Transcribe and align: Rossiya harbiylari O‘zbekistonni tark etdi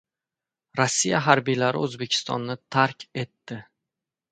Rossiya 0.79 1.19
harbiylari 1.25 1.83
O‘zbekistonni 1.89 2.57
tark 2.79 3.09
etdi 3.25 3.63